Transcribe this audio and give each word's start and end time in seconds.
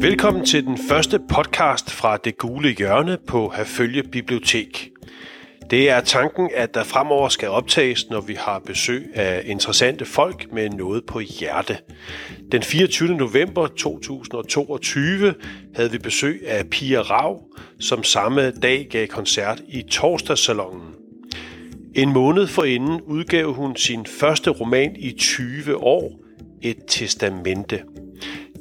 Velkommen 0.00 0.44
til 0.44 0.64
den 0.64 0.78
første 0.88 1.18
podcast 1.18 1.90
fra 1.90 2.16
Det 2.16 2.38
Gule 2.38 2.70
Hjørne 2.70 3.18
på 3.26 3.52
Herfølge 3.56 4.02
Bibliotek. 4.02 4.90
Det 5.70 5.90
er 5.90 6.00
tanken, 6.00 6.50
at 6.54 6.74
der 6.74 6.84
fremover 6.84 7.28
skal 7.28 7.48
optages, 7.48 8.10
når 8.10 8.20
vi 8.20 8.34
har 8.34 8.58
besøg 8.58 9.10
af 9.14 9.42
interessante 9.46 10.04
folk 10.04 10.52
med 10.52 10.70
noget 10.70 11.04
på 11.06 11.20
hjerte. 11.20 11.78
Den 12.52 12.62
24. 12.62 13.14
november 13.14 13.66
2022 13.66 15.34
havde 15.74 15.92
vi 15.92 15.98
besøg 15.98 16.42
af 16.46 16.66
Pia 16.70 17.00
Rav, 17.00 17.42
som 17.80 18.02
samme 18.02 18.50
dag 18.50 18.86
gav 18.90 19.06
koncert 19.06 19.62
i 19.68 19.82
Torsdagssalongen. 19.82 20.94
En 21.94 22.12
måned 22.12 22.46
forinden 22.46 23.00
udgav 23.00 23.52
hun 23.52 23.76
sin 23.76 24.06
første 24.06 24.50
roman 24.50 24.96
i 24.96 25.12
20 25.12 25.76
år, 25.76 26.20
Et 26.62 26.76
testamente. 26.88 27.82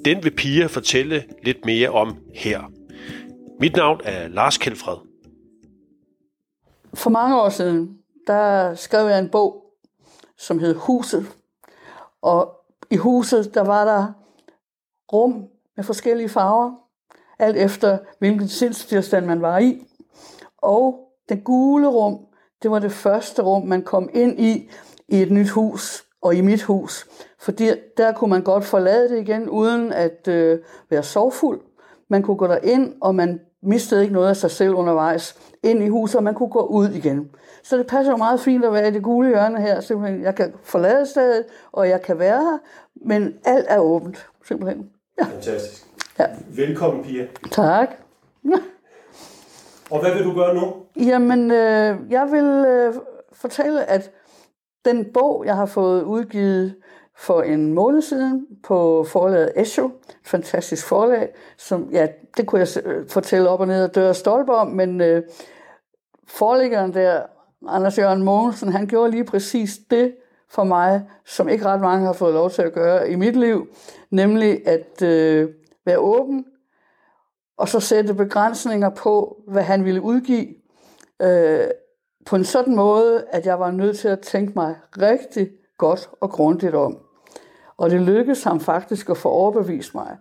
Den 0.05 0.23
vil 0.23 0.35
Pia 0.35 0.65
fortælle 0.65 1.23
lidt 1.43 1.65
mere 1.65 1.89
om 1.89 2.17
her. 2.33 2.71
Mit 3.59 3.75
navn 3.75 4.01
er 4.03 4.27
Lars 4.27 4.57
Kjeldfred. 4.57 4.97
For 6.93 7.09
mange 7.09 7.41
år 7.41 7.49
siden, 7.49 7.97
der 8.27 8.75
skrev 8.75 9.07
jeg 9.07 9.19
en 9.19 9.29
bog, 9.29 9.63
som 10.37 10.59
hed 10.59 10.75
Huset. 10.75 11.25
Og 12.21 12.51
i 12.91 12.95
huset, 12.95 13.53
der 13.53 13.63
var 13.63 13.85
der 13.85 14.13
rum 15.13 15.47
med 15.75 15.83
forskellige 15.83 16.29
farver, 16.29 16.71
alt 17.39 17.57
efter 17.57 17.97
hvilken 18.19 18.47
sindstilstand 18.47 19.25
man 19.25 19.41
var 19.41 19.57
i. 19.57 19.87
Og 20.57 20.99
det 21.29 21.43
gule 21.43 21.87
rum, 21.87 22.19
det 22.63 22.71
var 22.71 22.79
det 22.79 22.91
første 22.91 23.41
rum, 23.41 23.67
man 23.67 23.83
kom 23.83 24.09
ind 24.13 24.39
i 24.39 24.69
i 25.07 25.21
et 25.21 25.31
nyt 25.31 25.49
hus 25.49 26.05
og 26.25 26.35
i 26.35 26.41
mit 26.41 26.63
hus. 26.63 27.07
Fordi 27.39 27.69
der 27.97 28.11
kunne 28.11 28.29
man 28.29 28.41
godt 28.41 28.65
forlade 28.65 29.09
det 29.09 29.19
igen, 29.19 29.49
uden 29.49 29.93
at 29.93 30.27
øh, 30.27 30.59
være 30.89 31.03
sovfuld. 31.03 31.61
Man 32.09 32.21
kunne 32.23 32.37
gå 32.37 32.53
ind 32.63 32.93
og 33.01 33.15
man 33.15 33.39
mistede 33.63 34.01
ikke 34.01 34.13
noget 34.13 34.29
af 34.29 34.37
sig 34.37 34.51
selv 34.51 34.73
undervejs 34.73 35.35
ind 35.63 35.83
i 35.83 35.87
huset, 35.87 36.15
og 36.15 36.23
man 36.23 36.33
kunne 36.33 36.49
gå 36.49 36.65
ud 36.65 36.89
igen. 36.89 37.29
Så 37.63 37.77
det 37.77 37.87
passer 37.87 38.11
jo 38.11 38.17
meget 38.17 38.39
fint 38.39 38.65
at 38.65 38.73
være 38.73 38.87
i 38.87 38.91
det 38.91 39.03
gule 39.03 39.27
hjørne 39.27 39.61
her. 39.61 39.81
Simpelthen, 39.81 40.23
jeg 40.23 40.35
kan 40.35 40.53
forlade 40.63 41.05
stedet, 41.05 41.45
og 41.71 41.89
jeg 41.89 42.01
kan 42.01 42.19
være 42.19 42.41
her, 42.41 42.57
men 42.95 43.33
alt 43.45 43.65
er 43.69 43.79
åbent. 43.79 44.27
Simpelthen. 44.47 44.89
Ja. 45.19 45.25
Fantastisk. 45.25 45.85
Ja. 46.19 46.25
Velkommen, 46.55 47.03
Pia. 47.03 47.27
Tak. 47.51 47.89
og 49.91 50.01
hvad 50.01 50.13
vil 50.13 50.23
du 50.23 50.33
gøre 50.33 50.55
nu? 50.55 50.73
Jamen, 50.95 51.51
øh, 51.51 51.97
jeg 52.09 52.27
vil 52.31 52.65
øh, 52.67 52.93
fortælle, 53.33 53.89
at 53.89 54.11
den 54.85 55.13
bog, 55.13 55.43
jeg 55.45 55.55
har 55.55 55.65
fået 55.65 56.03
udgivet 56.03 56.75
for 57.17 57.41
en 57.41 57.73
måned 57.73 58.01
siden 58.01 58.47
på 58.63 59.03
forlaget 59.03 59.51
Esho, 59.55 59.89
fantastisk 60.23 60.87
forlag, 60.87 61.29
som, 61.57 61.89
ja, 61.91 62.07
det 62.37 62.47
kunne 62.47 62.59
jeg 62.59 62.85
øh, 62.85 63.09
fortælle 63.09 63.49
op 63.49 63.59
og 63.59 63.67
ned 63.67 63.83
og 63.83 63.95
døre 63.95 64.13
stolpe 64.13 64.53
om, 64.53 64.67
men 64.67 65.01
øh, 65.01 65.23
forlæggeren 66.27 66.93
der, 66.93 67.21
Anders 67.67 67.97
Jørgen 67.97 68.23
Mogensen, 68.23 68.71
han 68.71 68.87
gjorde 68.87 69.11
lige 69.11 69.25
præcis 69.25 69.79
det 69.91 70.15
for 70.49 70.63
mig, 70.63 71.03
som 71.25 71.49
ikke 71.49 71.65
ret 71.65 71.81
mange 71.81 72.05
har 72.05 72.13
fået 72.13 72.33
lov 72.33 72.49
til 72.49 72.61
at 72.61 72.73
gøre 72.73 73.09
i 73.09 73.15
mit 73.15 73.35
liv, 73.35 73.67
nemlig 74.11 74.67
at 74.67 75.01
øh, 75.01 75.49
være 75.85 75.99
åben, 75.99 76.45
og 77.57 77.69
så 77.69 77.79
sætte 77.79 78.13
begrænsninger 78.13 78.89
på, 78.89 79.41
hvad 79.47 79.63
han 79.63 79.85
ville 79.85 80.01
udgive, 80.01 80.47
øh, 81.21 81.67
på 82.25 82.35
en 82.35 82.43
sådan 82.43 82.75
måde, 82.75 83.25
at 83.31 83.45
jeg 83.45 83.59
var 83.59 83.71
nødt 83.71 83.97
til 83.97 84.07
at 84.07 84.19
tænke 84.19 84.53
mig 84.55 84.75
rigtig 84.97 85.49
godt 85.77 86.09
og 86.21 86.29
grundigt 86.29 86.75
om. 86.75 86.97
Og 87.77 87.89
det 87.89 88.01
lykkedes 88.01 88.43
ham 88.43 88.59
faktisk 88.59 89.09
at 89.09 89.17
få 89.17 89.29
overbevist 89.29 89.95
mig. 89.95 90.17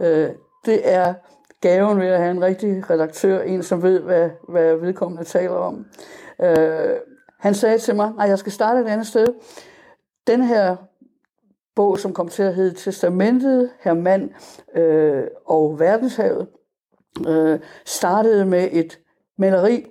Øh, 0.00 0.30
det 0.66 0.80
er 0.92 1.14
gaven 1.60 2.00
ved 2.00 2.06
at 2.06 2.18
have 2.18 2.30
en 2.30 2.42
rigtig 2.42 2.90
redaktør, 2.90 3.40
en 3.40 3.62
som 3.62 3.82
ved, 3.82 4.00
hvad, 4.00 4.30
hvad 4.48 4.76
vedkommende 4.76 5.24
taler 5.24 5.54
om. 5.54 5.86
Øh, 6.42 6.96
han 7.40 7.54
sagde 7.54 7.78
til 7.78 7.96
mig, 7.96 8.12
at 8.20 8.28
jeg 8.28 8.38
skal 8.38 8.52
starte 8.52 8.80
et 8.80 8.86
andet 8.86 9.06
sted. 9.06 9.26
Den 10.26 10.42
her 10.42 10.76
bog, 11.74 11.98
som 11.98 12.12
kom 12.12 12.28
til 12.28 12.42
at 12.42 12.54
hedde 12.54 12.74
Testamentet, 12.74 13.70
Hermand 13.80 14.30
øh, 14.76 15.24
og 15.46 15.80
Verdenshavet, 15.80 16.46
øh, 17.28 17.60
startede 17.84 18.46
med 18.46 18.68
et 18.72 18.98
maleri, 19.38 19.86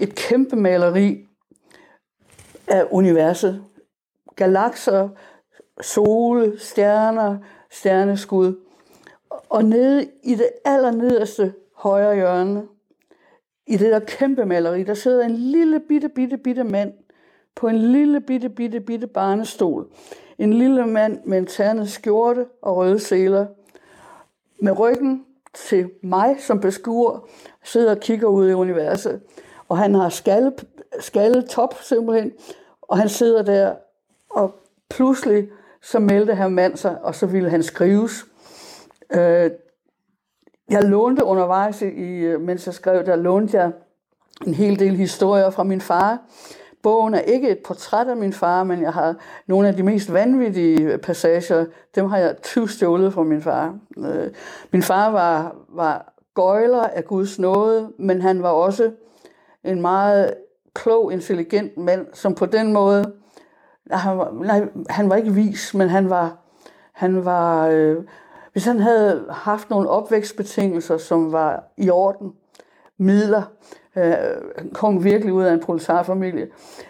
et 0.00 0.14
kæmpe 0.14 0.56
maleri 0.56 1.26
af 2.68 2.86
universet. 2.90 3.64
Galakser, 4.36 5.08
sole, 5.80 6.58
stjerner, 6.58 7.38
stjerneskud. 7.70 8.54
Og 9.48 9.64
nede 9.64 10.08
i 10.22 10.34
det 10.34 10.48
allernederste 10.64 11.54
højre 11.74 12.14
hjørne, 12.14 12.62
i 13.66 13.76
det 13.76 13.92
der 13.92 13.98
kæmpe 13.98 14.44
maleri, 14.44 14.82
der 14.82 14.94
sidder 14.94 15.24
en 15.24 15.36
lille 15.36 15.80
bitte, 15.88 16.08
bitte, 16.08 16.36
bitte 16.36 16.64
mand 16.64 16.92
på 17.54 17.68
en 17.68 17.78
lille 17.78 18.20
bitte, 18.20 18.48
bitte, 18.48 18.80
bitte 18.80 19.06
barnestol. 19.06 19.86
En 20.38 20.52
lille 20.52 20.86
mand 20.86 21.18
med 21.24 21.38
en 21.38 21.46
ternet 21.46 21.90
skjorte 21.90 22.46
og 22.62 22.76
røde 22.76 22.98
seler. 22.98 23.46
Med 24.62 24.78
ryggen 24.78 25.24
til 25.54 25.90
mig 26.02 26.36
som 26.40 26.60
beskuer, 26.60 27.28
sidder 27.64 27.90
og 27.90 28.00
kigger 28.00 28.26
ud 28.26 28.50
i 28.50 28.52
universet. 28.52 29.20
Og 29.70 29.78
han 29.78 29.94
har 29.94 30.08
skalle, 30.08 30.52
skalle 31.00 31.42
top 31.42 31.74
simpelthen, 31.82 32.32
og 32.82 32.98
han 32.98 33.08
sidder 33.08 33.42
der, 33.42 33.74
og 34.30 34.54
pludselig 34.88 35.48
så 35.82 35.98
meldte 35.98 36.34
han 36.34 36.52
mand 36.52 36.76
sig, 36.76 36.98
og 37.02 37.14
så 37.14 37.26
ville 37.26 37.50
han 37.50 37.62
skrives. 37.62 38.24
Øh, 39.12 39.50
jeg 40.70 40.84
lånte 40.84 41.24
undervejs, 41.24 41.82
i, 41.82 41.86
øh, 41.86 42.40
mens 42.40 42.66
jeg 42.66 42.74
skrev, 42.74 43.06
der 43.06 43.16
lånte 43.16 43.56
jeg 43.56 43.72
en 44.46 44.54
hel 44.54 44.78
del 44.78 44.96
historier 44.96 45.50
fra 45.50 45.62
min 45.62 45.80
far. 45.80 46.18
Bogen 46.82 47.14
er 47.14 47.20
ikke 47.20 47.50
et 47.50 47.58
portræt 47.58 48.08
af 48.08 48.16
min 48.16 48.32
far, 48.32 48.64
men 48.64 48.82
jeg 48.82 48.92
har 48.92 49.14
nogle 49.46 49.68
af 49.68 49.74
de 49.74 49.82
mest 49.82 50.12
vanvittige 50.12 50.82
øh, 50.82 50.98
passager, 50.98 51.66
dem 51.94 52.06
har 52.06 52.18
jeg 52.18 52.36
tyvstjålet 52.42 53.12
fra 53.12 53.22
min 53.22 53.42
far. 53.42 53.78
Øh, 53.98 54.30
min 54.72 54.82
far 54.82 55.10
var, 55.10 55.56
var 55.68 56.12
gøjler 56.34 56.82
af 56.82 57.04
Guds 57.04 57.38
nåde, 57.38 57.92
men 57.98 58.22
han 58.22 58.42
var 58.42 58.50
også 58.50 58.90
en 59.64 59.80
meget 59.80 60.34
klog, 60.74 61.12
intelligent 61.12 61.76
mand, 61.76 62.06
som 62.12 62.34
på 62.34 62.46
den 62.46 62.72
måde 62.72 63.12
han 63.90 64.18
var, 64.18 64.32
nej, 64.32 64.68
han 64.88 65.10
var 65.10 65.16
ikke 65.16 65.32
vis, 65.32 65.74
men 65.74 65.88
han 65.88 66.10
var, 66.10 66.36
han 66.92 67.24
var 67.24 67.66
øh, 67.66 68.04
hvis 68.52 68.64
han 68.64 68.80
havde 68.80 69.26
haft 69.30 69.70
nogle 69.70 69.88
opvækstbetingelser, 69.88 70.98
som 70.98 71.32
var 71.32 71.64
i 71.76 71.90
orden, 71.90 72.32
midler, 72.98 73.42
øh, 73.96 74.14
kom 74.74 75.04
virkelig 75.04 75.32
ud 75.32 75.44
af 75.44 75.52
en 75.52 75.60
proletarfamilie, 75.60 76.48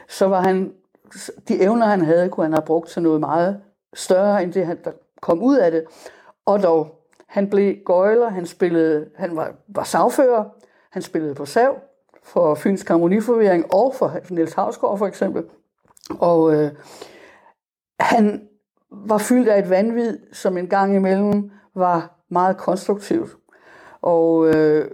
så 0.08 0.26
var 0.26 0.40
han, 0.40 0.72
de 1.48 1.62
evner, 1.62 1.86
han 1.86 2.00
havde, 2.00 2.28
kunne 2.28 2.44
han 2.44 2.52
have 2.52 2.66
brugt 2.66 2.88
til 2.88 3.02
noget 3.02 3.20
meget 3.20 3.60
større, 3.94 4.42
end 4.42 4.52
det, 4.52 4.66
han, 4.66 4.78
der 4.84 4.90
kom 5.20 5.42
ud 5.42 5.56
af 5.56 5.70
det. 5.70 5.84
Og 6.46 6.62
dog, 6.62 7.04
han 7.26 7.50
blev 7.50 7.74
gøjler, 7.84 8.28
han, 8.28 8.46
spillede, 8.46 9.06
han 9.16 9.36
var, 9.36 9.52
var 9.68 9.84
sagfører, 9.84 10.44
han 10.90 11.02
spillede 11.02 11.34
på 11.34 11.44
sav 11.44 11.78
for 12.22 12.54
Fyns 12.54 12.84
Harmoniforvirring 12.88 13.74
og 13.74 13.94
for 13.94 14.12
Niels 14.30 14.52
Havsgaard 14.52 14.98
for 14.98 15.06
eksempel. 15.06 15.44
Og 16.10 16.54
øh, 16.54 16.70
han 18.00 18.48
var 18.90 19.18
fyldt 19.18 19.48
af 19.48 19.58
et 19.58 19.70
vanvid, 19.70 20.18
som 20.32 20.56
en 20.56 20.66
gang 20.66 20.96
imellem 20.96 21.50
var 21.74 22.18
meget 22.28 22.56
konstruktivt. 22.56 23.36
Og 24.02 24.54
øh, 24.54 24.90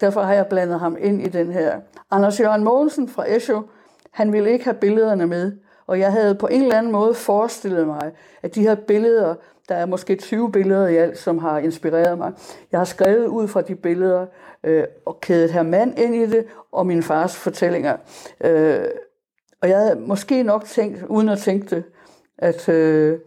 derfor 0.00 0.20
har 0.22 0.34
jeg 0.34 0.46
blandet 0.46 0.80
ham 0.80 0.96
ind 1.00 1.22
i 1.22 1.28
den 1.28 1.52
her. 1.52 1.80
Anders 2.10 2.40
Jørgen 2.40 2.64
Mogensen 2.64 3.08
fra 3.08 3.30
Esho, 3.30 3.62
han 4.10 4.32
ville 4.32 4.50
ikke 4.50 4.64
have 4.64 4.76
billederne 4.80 5.26
med. 5.26 5.52
Og 5.86 5.98
jeg 5.98 6.12
havde 6.12 6.34
på 6.34 6.46
en 6.46 6.62
eller 6.62 6.78
anden 6.78 6.92
måde 6.92 7.14
forestillet 7.14 7.86
mig, 7.86 8.12
at 8.42 8.54
de 8.54 8.62
her 8.62 8.74
billeder, 8.74 9.34
der 9.68 9.74
er 9.74 9.86
måske 9.86 10.16
20 10.16 10.52
billeder 10.52 10.88
i 10.88 10.96
alt, 10.96 11.18
som 11.18 11.38
har 11.38 11.58
inspireret 11.58 12.18
mig. 12.18 12.32
Jeg 12.72 12.80
har 12.80 12.84
skrevet 12.84 13.26
ud 13.26 13.48
fra 13.48 13.62
de 13.62 13.74
billeder 13.74 14.26
øh, 14.64 14.84
og 15.06 15.20
kædet 15.20 15.52
her 15.52 15.62
mand 15.62 15.98
ind 15.98 16.14
i 16.14 16.26
det, 16.26 16.46
og 16.72 16.86
min 16.86 17.02
fars 17.02 17.36
fortællinger. 17.36 17.96
Øh, 18.44 18.84
og 19.62 19.68
jeg 19.68 19.78
havde 19.78 20.00
måske 20.00 20.42
nok 20.42 20.64
tænkt, 20.64 21.04
uden 21.08 21.28
at 21.28 21.38
tænke 21.38 21.76
det, 21.76 21.84
at 22.38 22.68
øh, 22.68 23.18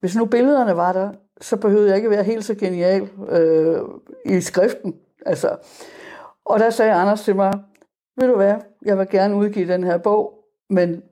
hvis 0.00 0.16
nu 0.16 0.24
billederne 0.24 0.76
var 0.76 0.92
der, 0.92 1.12
så 1.40 1.56
behøvede 1.56 1.88
jeg 1.88 1.96
ikke 1.96 2.10
være 2.10 2.22
helt 2.22 2.44
så 2.44 2.54
genial 2.54 3.08
øh, 3.28 3.80
i 4.24 4.40
skriften. 4.40 4.94
Altså. 5.26 5.56
Og 6.44 6.60
der 6.60 6.70
sagde 6.70 6.92
Anders 6.92 7.24
til 7.24 7.36
mig, 7.36 7.52
ved 8.16 8.28
du 8.28 8.36
hvad, 8.36 8.54
jeg 8.84 8.98
vil 8.98 9.08
gerne 9.10 9.36
udgive 9.36 9.72
den 9.72 9.84
her 9.84 9.98
bog, 9.98 10.34
men 10.70 11.02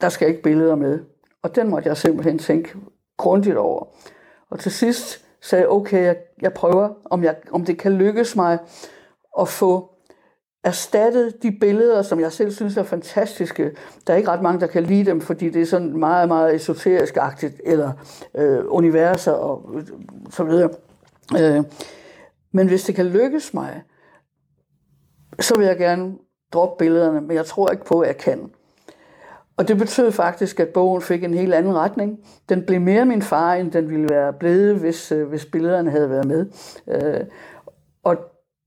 der 0.00 0.08
skal 0.08 0.28
ikke 0.28 0.42
billeder 0.42 0.74
med. 0.74 1.00
Og 1.42 1.56
den 1.56 1.68
måtte 1.68 1.88
jeg 1.88 1.96
simpelthen 1.96 2.38
tænke 2.38 2.76
grundigt 3.16 3.56
over. 3.56 3.86
Og 4.50 4.58
til 4.58 4.72
sidst 4.72 5.24
sagde 5.40 5.62
jeg, 5.62 5.70
okay, 5.70 6.04
jeg, 6.04 6.16
jeg 6.42 6.52
prøver, 6.52 6.88
om, 7.04 7.24
jeg, 7.24 7.36
om 7.52 7.64
det 7.64 7.78
kan 7.78 7.92
lykkes 7.92 8.36
mig 8.36 8.58
at 9.40 9.48
få 9.48 9.96
erstattet 10.64 11.42
de 11.42 11.56
billeder, 11.60 12.02
som 12.02 12.20
jeg 12.20 12.32
selv 12.32 12.50
synes 12.50 12.76
er 12.76 12.82
fantastiske. 12.82 13.76
Der 14.06 14.12
er 14.12 14.16
ikke 14.16 14.30
ret 14.30 14.42
mange, 14.42 14.60
der 14.60 14.66
kan 14.66 14.82
lide 14.82 15.04
dem, 15.04 15.20
fordi 15.20 15.50
det 15.50 15.62
er 15.62 15.66
sådan 15.66 15.98
meget, 15.98 16.28
meget 16.28 16.54
esoterisk-agtigt, 16.54 17.60
eller 17.64 17.92
øh, 18.34 18.64
universer 18.68 19.32
og 19.32 19.70
øh, 19.74 19.86
så 20.30 20.44
videre. 20.44 20.70
Øh, 21.38 21.64
men 22.52 22.68
hvis 22.68 22.84
det 22.84 22.94
kan 22.94 23.06
lykkes 23.06 23.54
mig, 23.54 23.82
så 25.40 25.56
vil 25.56 25.66
jeg 25.66 25.76
gerne 25.76 26.14
droppe 26.52 26.84
billederne, 26.84 27.20
men 27.20 27.36
jeg 27.36 27.46
tror 27.46 27.70
ikke 27.70 27.84
på, 27.84 28.00
at 28.00 28.08
jeg 28.08 28.16
kan. 28.16 28.50
Og 29.56 29.68
det 29.68 29.78
betød 29.78 30.12
faktisk, 30.12 30.60
at 30.60 30.68
bogen 30.68 31.02
fik 31.02 31.24
en 31.24 31.34
helt 31.34 31.54
anden 31.54 31.74
retning. 31.74 32.18
Den 32.48 32.66
blev 32.66 32.80
mere 32.80 33.04
min 33.04 33.22
far, 33.22 33.54
end 33.54 33.72
den 33.72 33.90
ville 33.90 34.08
være 34.08 34.32
blevet, 34.32 34.78
hvis, 34.78 35.12
øh, 35.12 35.28
hvis 35.28 35.46
billederne 35.46 35.90
havde 35.90 36.10
været 36.10 36.26
med. 36.26 36.46
Øh, 36.88 37.26
og 38.04 38.16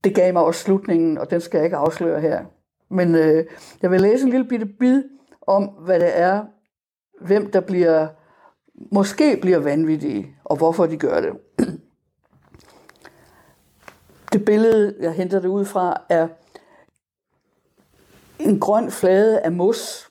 det 0.04 0.14
gav 0.14 0.32
mig 0.32 0.42
også 0.42 0.60
slutningen, 0.60 1.18
og 1.18 1.30
den 1.30 1.40
skal 1.40 1.58
jeg 1.58 1.64
ikke 1.64 1.76
afsløre 1.76 2.20
her. 2.20 2.44
Men 2.90 3.14
øh, 3.14 3.44
jeg 3.82 3.90
vil 3.90 4.00
læse 4.00 4.24
en 4.24 4.30
lille 4.30 4.48
bitte 4.48 4.66
bid 4.66 5.02
om, 5.46 5.64
hvad 5.64 6.00
det 6.00 6.18
er, 6.18 6.44
hvem 7.20 7.50
der 7.50 7.60
bliver, 7.60 8.08
måske 8.92 9.38
bliver 9.40 9.58
vanvittige, 9.58 10.36
og 10.44 10.56
hvorfor 10.56 10.86
de 10.86 10.96
gør 10.96 11.20
det. 11.20 11.32
Det 14.32 14.44
billede, 14.44 14.96
jeg 15.00 15.12
henter 15.12 15.40
det 15.40 15.48
ud 15.48 15.64
fra, 15.64 16.02
er 16.08 16.28
en 18.38 18.60
grøn 18.60 18.90
flade 18.90 19.40
af 19.40 19.52
mos, 19.52 20.09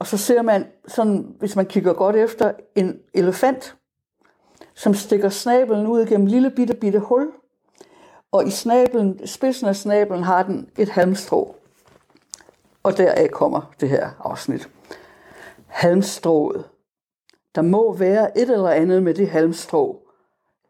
og 0.00 0.06
så 0.06 0.16
ser 0.16 0.42
man, 0.42 0.66
sådan, 0.88 1.34
hvis 1.38 1.56
man 1.56 1.66
kigger 1.66 1.92
godt 1.92 2.16
efter, 2.16 2.52
en 2.74 3.00
elefant, 3.14 3.76
som 4.74 4.94
stikker 4.94 5.28
snabelen 5.28 5.86
ud 5.86 6.06
gennem 6.06 6.26
lille 6.26 6.50
bitte 6.50 6.74
bitte 6.74 6.98
hul, 6.98 7.32
og 8.32 8.46
i 8.46 8.50
snabelen, 8.50 9.26
spidsen 9.26 9.68
af 9.68 9.76
snabelen 9.76 10.22
har 10.22 10.42
den 10.42 10.68
et 10.78 10.88
halmstrå. 10.88 11.56
Og 12.82 12.96
deraf 12.96 13.28
kommer 13.32 13.72
det 13.80 13.88
her 13.88 14.10
afsnit. 14.20 14.68
Halmstrået. 15.66 16.64
Der 17.54 17.62
må 17.62 17.92
være 17.92 18.38
et 18.38 18.50
eller 18.50 18.68
andet 18.68 19.02
med 19.02 19.14
det 19.14 19.28
halmstrå. 19.28 20.02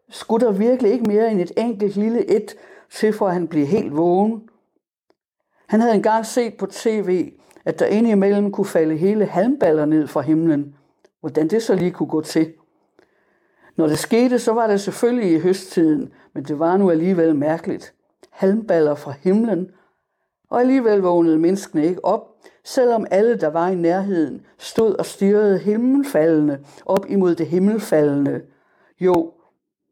Skulle 0.09 0.47
der 0.47 0.53
virkelig 0.53 0.93
ikke 0.93 1.05
mere 1.05 1.31
end 1.31 1.41
et 1.41 1.53
enkelt 1.57 1.97
lille 1.97 2.31
et 2.31 2.55
til, 2.91 3.13
for 3.13 3.27
at 3.27 3.33
han 3.33 3.49
bliver 3.49 3.67
helt 3.67 3.97
vågen? 3.97 4.49
Han 5.67 5.81
havde 5.81 5.95
engang 5.95 6.27
set 6.27 6.57
på 6.57 6.67
tv, 6.67 7.33
at 7.71 7.79
der 7.79 7.87
indimellem 7.87 8.53
kunne 8.53 8.65
falde 8.65 8.97
hele 8.97 9.27
halmballer 9.27 9.85
ned 9.85 10.07
fra 10.07 10.21
himlen. 10.21 10.75
Hvordan 11.21 11.49
det 11.49 11.63
så 11.63 11.75
lige 11.75 11.91
kunne 11.91 12.09
gå 12.09 12.21
til. 12.21 12.53
Når 13.77 13.87
det 13.87 13.99
skete, 13.99 14.39
så 14.39 14.53
var 14.53 14.67
det 14.67 14.81
selvfølgelig 14.81 15.33
i 15.33 15.39
høsttiden, 15.39 16.13
men 16.35 16.45
det 16.45 16.59
var 16.59 16.77
nu 16.77 16.91
alligevel 16.91 17.37
mærkeligt. 17.37 17.95
Halmballer 18.31 18.95
fra 18.95 19.15
himlen, 19.23 19.71
og 20.51 20.61
alligevel 20.61 20.99
vågnede 20.99 21.39
menneskene 21.39 21.87
ikke 21.87 22.05
op, 22.05 22.37
selvom 22.65 23.07
alle, 23.11 23.37
der 23.37 23.49
var 23.49 23.69
i 23.69 23.75
nærheden, 23.75 24.47
stod 24.59 24.95
og 24.95 25.07
stirrede 25.07 25.59
himmelfaldende 25.59 26.59
op 26.87 27.07
imod 27.09 27.35
det 27.35 27.47
himmelfaldende. 27.47 28.41
Jo, 29.01 29.33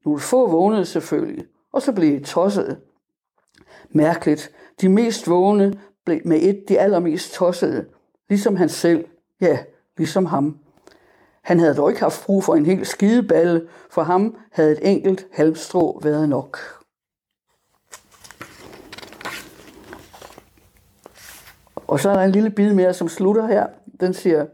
nogle 0.04 0.20
få 0.20 0.50
vågnede 0.50 0.84
selvfølgelig, 0.84 1.46
og 1.72 1.82
så 1.82 1.92
blev 1.92 2.20
de 2.20 2.24
tosset. 2.24 2.78
Mærkeligt, 3.90 4.50
de 4.80 4.88
mest 4.88 5.30
vågne 5.30 5.72
blev 6.08 6.20
med 6.24 6.38
et 6.42 6.68
de 6.68 6.78
allermest 6.78 7.34
tossede, 7.34 7.84
ligesom 8.28 8.56
han 8.56 8.68
selv, 8.68 9.04
ja, 9.40 9.58
ligesom 9.96 10.26
ham. 10.26 10.58
Han 11.42 11.60
havde 11.60 11.74
dog 11.74 11.90
ikke 11.90 12.00
haft 12.00 12.26
brug 12.26 12.44
for 12.44 12.54
en 12.54 12.66
hel 12.66 12.86
skideballe, 12.86 13.68
for 13.90 14.02
ham 14.02 14.36
havde 14.52 14.72
et 14.72 14.78
enkelt 14.82 15.26
halmstrå 15.32 16.00
været 16.02 16.28
nok. 16.28 16.58
Og 21.86 22.00
så 22.00 22.10
er 22.10 22.14
der 22.14 22.22
en 22.22 22.30
lille 22.30 22.50
bid 22.50 22.72
mere, 22.72 22.94
som 22.94 23.08
slutter 23.08 23.46
her. 23.46 23.66
Den 24.00 24.14
siger, 24.14 24.46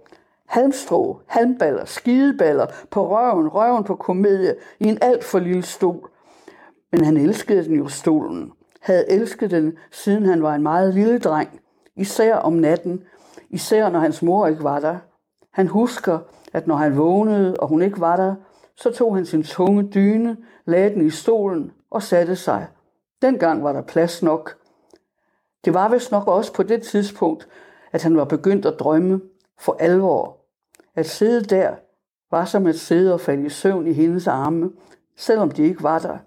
halmstrå, 0.46 1.20
halmballer, 1.26 1.84
skideballer, 1.84 2.66
på 2.90 3.16
røven, 3.16 3.48
røven 3.48 3.84
på 3.84 3.96
komedie, 3.96 4.54
i 4.80 4.84
en 4.84 4.98
alt 5.00 5.24
for 5.24 5.38
lille 5.38 5.62
stol. 5.62 6.10
Men 6.92 7.04
han 7.04 7.16
elskede 7.16 7.64
den 7.64 7.76
jo 7.76 7.88
stolen. 7.88 8.52
Havde 8.84 9.10
elsket 9.10 9.50
den, 9.50 9.78
siden 9.90 10.26
han 10.26 10.42
var 10.42 10.54
en 10.54 10.62
meget 10.62 10.94
lille 10.94 11.18
dreng. 11.18 11.60
Især 11.96 12.36
om 12.36 12.52
natten. 12.52 13.02
Især 13.50 13.88
når 13.88 14.00
hans 14.00 14.22
mor 14.22 14.46
ikke 14.46 14.64
var 14.64 14.80
der. 14.80 14.98
Han 15.50 15.68
husker, 15.68 16.18
at 16.52 16.66
når 16.66 16.76
han 16.76 16.96
vågnede, 16.96 17.56
og 17.56 17.68
hun 17.68 17.82
ikke 17.82 18.00
var 18.00 18.16
der, 18.16 18.34
så 18.76 18.90
tog 18.90 19.14
han 19.14 19.26
sin 19.26 19.42
tunge 19.42 19.82
dyne, 19.94 20.36
lagde 20.64 20.90
den 20.90 21.06
i 21.06 21.10
stolen 21.10 21.72
og 21.90 22.02
satte 22.02 22.36
sig. 22.36 22.66
Dengang 23.22 23.64
var 23.64 23.72
der 23.72 23.82
plads 23.82 24.22
nok. 24.22 24.56
Det 25.64 25.74
var 25.74 25.88
vist 25.88 26.12
nok 26.12 26.28
også 26.28 26.52
på 26.52 26.62
det 26.62 26.82
tidspunkt, 26.82 27.48
at 27.92 28.02
han 28.02 28.16
var 28.16 28.24
begyndt 28.24 28.66
at 28.66 28.78
drømme 28.78 29.20
for 29.58 29.76
alvor. 29.80 30.36
At 30.94 31.06
sidde 31.06 31.44
der 31.44 31.74
var 32.30 32.44
som 32.44 32.66
at 32.66 32.74
sidde 32.74 33.14
og 33.14 33.20
falde 33.20 33.46
i 33.46 33.48
søvn 33.48 33.86
i 33.86 33.92
hendes 33.92 34.26
arme, 34.26 34.70
selvom 35.16 35.50
de 35.50 35.62
ikke 35.62 35.82
var 35.82 35.98
der. 35.98 36.18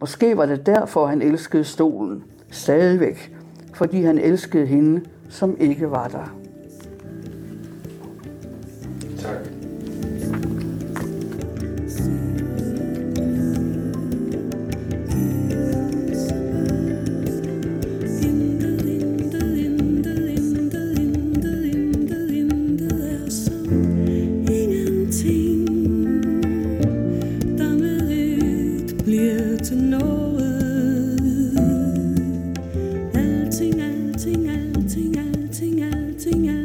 Måske 0.00 0.36
var 0.36 0.46
det 0.46 0.66
derfor, 0.66 1.06
han 1.06 1.22
elskede 1.22 1.64
stolen. 1.64 2.24
Stadigvæk. 2.50 3.36
Fordi 3.74 4.02
han 4.02 4.18
elskede 4.18 4.66
hende, 4.66 5.04
som 5.28 5.56
ikke 5.60 5.90
var 5.90 6.08
der. 6.08 6.39
melting 36.26 36.59